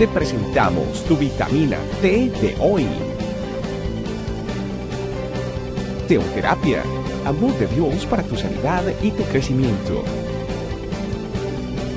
[0.00, 2.86] te presentamos tu vitamina T de hoy.
[6.08, 6.82] Teoterapia,
[7.26, 10.02] amor de Dios para tu sanidad y tu crecimiento.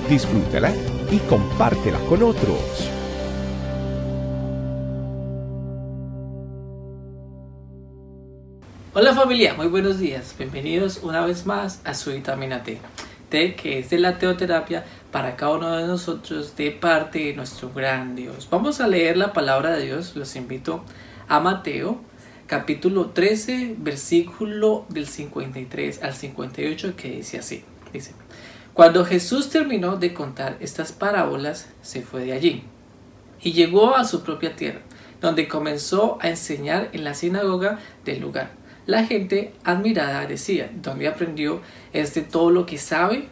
[0.10, 0.74] Disfrútala
[1.12, 2.92] y compártela con otros.
[8.94, 10.36] Hola familia, muy buenos días.
[10.38, 12.82] Bienvenidos una vez más a su vitamina T.
[13.34, 18.16] Que es de la teoterapia para cada uno de nosotros de parte de nuestro gran
[18.16, 18.48] Dios.
[18.52, 20.16] Vamos a leer la palabra de Dios.
[20.16, 20.84] Los invito
[21.28, 22.00] a Mateo
[22.46, 27.64] capítulo 13 versículo del 53 al 58 que dice así.
[27.92, 28.12] Dice,
[28.76, 32.64] cuando Jesús terminó de contar estas parábolas, se fue de allí
[33.42, 34.82] y llegó a su propia tierra,
[35.22, 38.52] donde comenzó a enseñar en la sinagoga del lugar
[38.86, 41.62] la gente admirada decía, ¿dónde aprendió
[41.94, 43.28] este todo lo que sabe?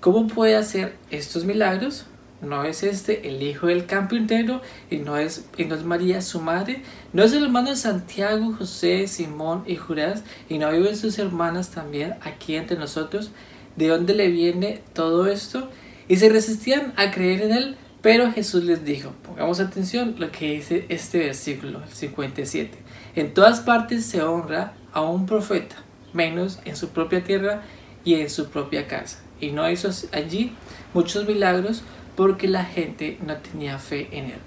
[0.00, 2.06] ¿Cómo puede hacer estos milagros?
[2.42, 4.60] ¿No es este el hijo del entero
[4.90, 6.82] y no es, y no es María su madre?
[7.14, 10.24] ¿No es el hermano de Santiago, José, Simón y Judas?
[10.50, 13.30] ¿Y no viven sus hermanas también aquí entre nosotros?
[13.76, 15.70] ¿De dónde le viene todo esto?
[16.06, 20.52] Y se resistían a creer en él, pero Jesús les dijo, pongamos atención lo que
[20.56, 22.76] dice este versículo, el 57.
[23.16, 25.76] En todas partes se honra a un profeta,
[26.12, 27.62] menos en su propia tierra
[28.04, 29.22] y en su propia casa.
[29.40, 30.52] Y no hizo allí
[30.92, 31.82] muchos milagros
[32.14, 34.40] porque la gente no tenía fe en él.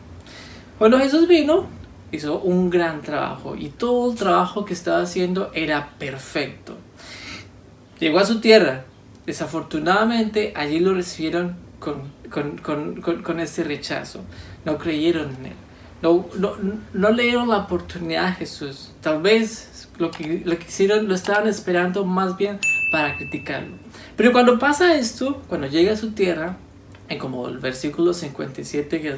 [0.78, 1.66] Cuando Jesús vino,
[2.12, 6.78] hizo un gran trabajo y todo el trabajo que estaba haciendo era perfecto.
[8.00, 8.86] Llegó a su tierra.
[9.26, 14.22] Desafortunadamente allí lo recibieron con, con, con, con este rechazo.
[14.66, 15.54] No creyeron en él.
[16.02, 16.54] No, no,
[16.94, 18.92] no le dieron la oportunidad a Jesús.
[19.02, 22.60] Tal vez lo que, lo que hicieron lo estaban esperando más bien
[22.92, 23.76] para criticarlo.
[24.16, 26.58] Pero cuando pasa esto, cuando llega a su tierra,
[27.18, 29.16] como el versículo 57 que,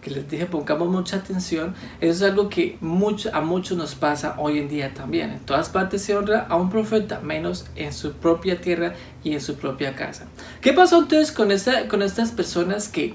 [0.00, 4.36] que, les dije, pongamos mucha atención, eso es algo que mucho, a muchos nos pasa
[4.38, 5.30] hoy en día también.
[5.30, 8.94] En todas partes se honra a un profeta, menos en su propia tierra
[9.24, 10.26] y en su propia casa.
[10.60, 13.14] ¿Qué pasó entonces con, esta, con estas personas que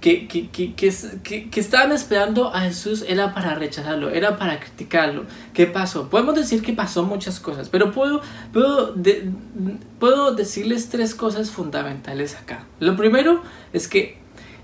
[0.00, 5.24] que, que, que, que, estaban esperando a Jesús era para rechazarlo, era para criticarlo.
[5.52, 6.08] ¿Qué pasó?
[6.08, 8.20] Podemos decir que pasó muchas cosas, pero puedo,
[8.52, 8.94] puedo,
[9.98, 12.66] puedo decirles tres cosas fundamentales acá.
[12.78, 13.42] Lo primero
[13.72, 14.18] es que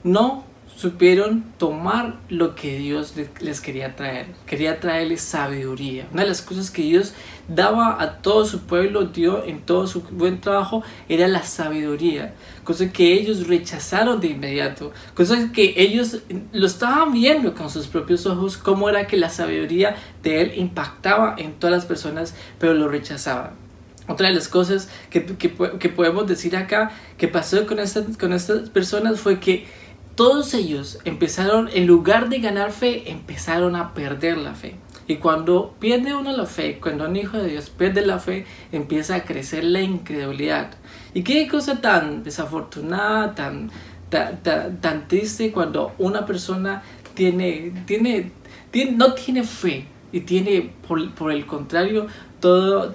[0.05, 0.45] no
[0.77, 4.27] supieron tomar lo que Dios les quería traer.
[4.47, 6.07] Quería traerles sabiduría.
[6.13, 7.15] Una de las cosas que Dios
[7.49, 12.35] daba a todo su pueblo, dio en todo su buen trabajo, era la sabiduría.
[12.65, 14.93] Cosa que ellos rechazaron de inmediato.
[15.15, 16.19] Cosa que ellos
[16.53, 21.35] lo estaban viendo con sus propios ojos, cómo era que la sabiduría de Él impactaba
[21.39, 23.65] en todas las personas, pero lo rechazaban.
[24.07, 27.79] Otra de las cosas que, que, que podemos decir acá que pasó con,
[28.19, 29.67] con estas personas fue que
[30.15, 34.77] todos ellos empezaron, en lugar de ganar fe, empezaron a perder la fe.
[35.07, 39.17] Y cuando pierde uno la fe, cuando un hijo de Dios pierde la fe, empieza
[39.17, 40.71] a crecer la incredulidad.
[41.13, 43.71] Y qué cosa tan desafortunada, tan,
[44.09, 46.83] tan, triste cuando una persona
[47.15, 48.31] tiene, tiene,
[48.71, 52.07] tiene, no tiene fe y tiene, por, por el contrario,
[52.41, 52.95] todo,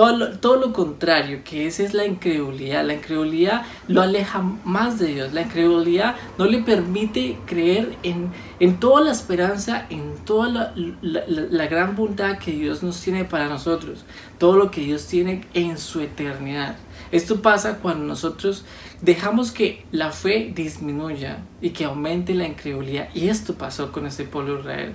[0.00, 2.86] todo lo, todo lo contrario, que esa es la incredulidad.
[2.86, 5.34] La incredulidad lo aleja más de Dios.
[5.34, 8.30] La incredulidad no le permite creer en,
[8.60, 10.72] en toda la esperanza, en toda la,
[11.02, 14.06] la, la, gran bondad que Dios nos tiene para nosotros.
[14.38, 16.76] Todo lo que Dios tiene en su eternidad.
[17.12, 18.64] Esto pasa cuando nosotros
[19.02, 23.10] dejamos que la fe disminuya y que aumente la incredulidad.
[23.12, 24.94] Y esto pasó con este pueblo de Israel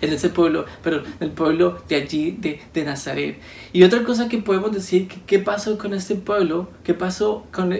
[0.00, 3.38] en ese pueblo, pero el pueblo de allí, de, de Nazaret.
[3.72, 6.68] Y otra cosa que podemos decir, ¿qué pasó con este pueblo?
[6.84, 7.74] ¿Qué pasó con,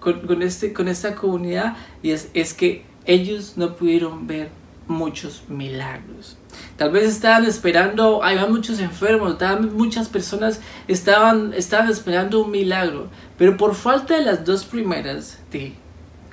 [0.00, 1.76] con, este, con esta comunidad?
[2.02, 4.50] Y es, es que ellos no pudieron ver
[4.86, 6.36] muchos milagros.
[6.76, 9.36] Tal vez estaban esperando, hay muchos enfermos,
[9.72, 13.08] muchas personas estaban, estaban esperando un milagro,
[13.38, 15.72] pero por falta de las dos primeras, de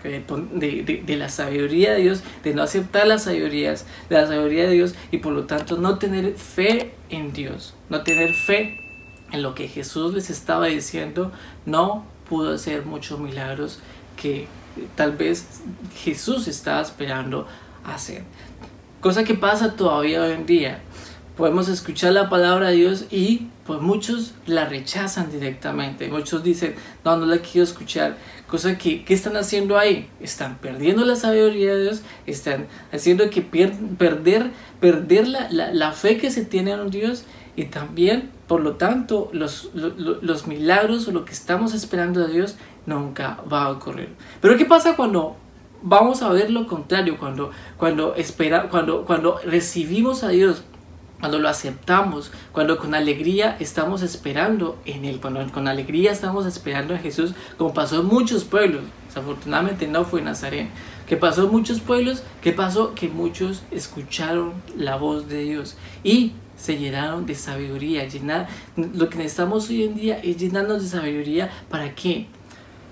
[0.04, 4.96] de, la sabiduría de Dios, de no aceptar las sabidurías, de la sabiduría de Dios
[5.12, 8.80] y por lo tanto no tener fe en Dios, no tener fe
[9.32, 11.32] en lo que Jesús les estaba diciendo,
[11.66, 13.80] no pudo hacer muchos milagros
[14.16, 14.48] que
[14.96, 15.62] tal vez
[16.04, 17.48] Jesús estaba esperando
[17.84, 18.24] hacer.
[19.02, 20.82] Cosa que pasa todavía hoy en día.
[21.38, 26.08] Podemos escuchar la palabra de Dios y pues muchos la rechazan directamente.
[26.08, 26.74] Muchos dicen,
[27.06, 28.18] no, no la quiero escuchar.
[28.48, 30.10] Cosa que, ¿qué están haciendo ahí?
[30.20, 34.50] Están perdiendo la sabiduría de Dios, están haciendo que perder,
[34.80, 37.26] perder la, la, fe que se tiene en Dios
[37.56, 39.94] y también, por lo tanto, los, los,
[40.24, 42.56] los milagros o lo que estamos esperando de Dios
[42.88, 44.10] nunca va a ocurrir.
[44.42, 45.36] Pero ¿qué pasa cuando
[45.84, 50.64] vamos a ver lo contrario cuando, cuando, espera, cuando, cuando recibimos a Dios
[51.20, 56.94] cuando lo aceptamos, cuando con alegría estamos esperando en Él, cuando con alegría estamos esperando
[56.94, 60.68] en Jesús, como pasó en muchos pueblos, desafortunadamente no fue en Nazaret,
[61.08, 66.34] que pasó en muchos pueblos, que pasó que muchos escucharon la voz de Dios y
[66.56, 71.50] se llenaron de sabiduría, llenar, lo que necesitamos hoy en día es llenarnos de sabiduría,
[71.70, 72.28] ¿para qué?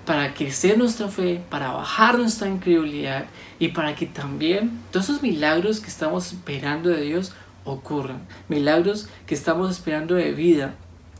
[0.05, 3.25] Para crecer nuestra fe, para bajar nuestra incredulidad
[3.59, 7.33] y para que también todos esos milagros que estamos esperando de Dios
[7.67, 8.27] ocurran.
[8.47, 10.75] Milagros que estamos esperando de vida.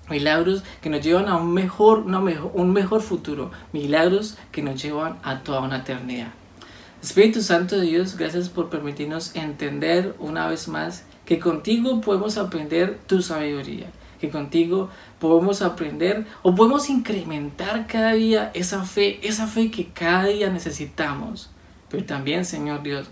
[0.09, 3.51] Milagros que nos llevan a un mejor, mejor, un mejor futuro.
[3.73, 6.29] Milagros que nos llevan a toda una eternidad.
[7.01, 12.99] Espíritu Santo de Dios, gracias por permitirnos entender una vez más que contigo podemos aprender
[13.05, 13.87] tu sabiduría,
[14.19, 14.89] que contigo
[15.19, 21.51] podemos aprender o podemos incrementar cada día esa fe, esa fe que cada día necesitamos.
[21.89, 23.07] Pero también, Señor Dios,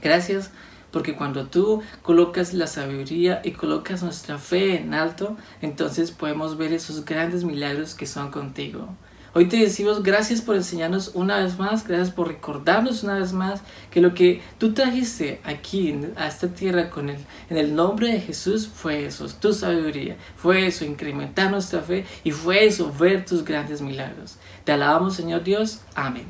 [0.00, 0.52] gracias
[0.90, 6.72] porque cuando tú colocas la sabiduría y colocas nuestra fe en alto, entonces podemos ver
[6.72, 8.88] esos grandes milagros que son contigo.
[9.34, 13.60] Hoy te decimos gracias por enseñarnos una vez más, gracias por recordarnos una vez más
[13.90, 17.18] que lo que tú trajiste aquí a esta tierra con el,
[17.50, 22.30] en el nombre de Jesús fue eso, tu sabiduría, fue eso, incrementar nuestra fe y
[22.30, 24.38] fue eso, ver tus grandes milagros.
[24.64, 26.26] Te alabamos Señor Dios, amén.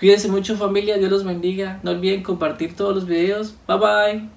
[0.00, 1.78] Cuídense mucho familia, Dios los bendiga.
[1.82, 3.54] No olviden compartir todos los videos.
[3.68, 4.28] Bye bye.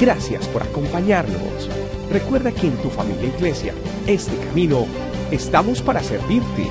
[0.00, 1.68] Gracias por acompañarnos.
[2.10, 3.74] Recuerda que en tu familia e iglesia,
[4.06, 4.86] este camino,
[5.32, 6.66] estamos para servirte.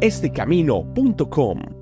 [0.00, 1.77] Estecamino.com